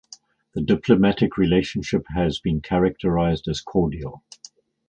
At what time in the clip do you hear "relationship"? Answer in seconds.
1.37-2.07